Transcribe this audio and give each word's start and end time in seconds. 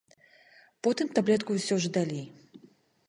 Потым 0.87 1.07
таблетку 1.19 1.51
ўсё 1.59 1.75
ж 1.85 1.95
далі. 1.99 2.21